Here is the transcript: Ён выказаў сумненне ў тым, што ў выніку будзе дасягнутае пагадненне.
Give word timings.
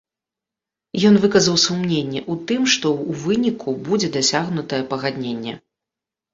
Ён 1.09 1.15
выказаў 1.25 1.55
сумненне 1.65 2.21
ў 2.31 2.49
тым, 2.53 2.61
што 2.77 2.87
ў 2.95 3.11
выніку 3.27 3.69
будзе 3.87 4.13
дасягнутае 4.19 4.83
пагадненне. 4.97 5.53